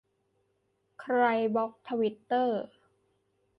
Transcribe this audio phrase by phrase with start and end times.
[1.01, 1.17] "ใคร
[1.55, 2.61] บล็อกทวิตเตอร์?"